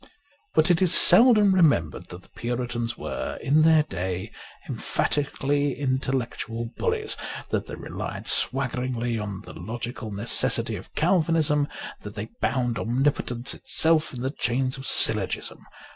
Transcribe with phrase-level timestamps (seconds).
[0.55, 4.31] But it is seldom remembered that the Puritans were in their day
[4.67, 7.15] emphatically in tellectual bullies,
[7.51, 11.67] that they relied swaggeringly on the logical necessity of Calvinism,
[11.99, 15.59] that they bound omnipotence itself in the chains of syllogism.